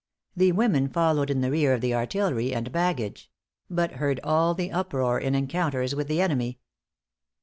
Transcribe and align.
The 0.35 0.51
women 0.51 0.89
followed 0.89 1.29
in 1.29 1.41
the 1.41 1.51
rear 1.51 1.75
of 1.75 1.81
the 1.81 1.93
artillery 1.93 2.55
and 2.55 2.71
baggage; 2.71 3.29
but 3.69 3.97
heard 3.97 4.19
all 4.23 4.55
the 4.55 4.71
uproar 4.71 5.19
in 5.19 5.35
encounters 5.35 5.93
with 5.93 6.07
the 6.07 6.19
enemy. 6.21 6.57